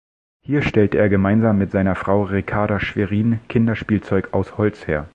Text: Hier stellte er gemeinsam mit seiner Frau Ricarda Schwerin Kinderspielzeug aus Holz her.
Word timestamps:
Hier 0.39 0.63
stellte 0.63 0.97
er 0.97 1.09
gemeinsam 1.09 1.59
mit 1.59 1.69
seiner 1.69 1.93
Frau 1.93 2.23
Ricarda 2.23 2.79
Schwerin 2.79 3.39
Kinderspielzeug 3.49 4.33
aus 4.33 4.57
Holz 4.57 4.87
her. 4.87 5.07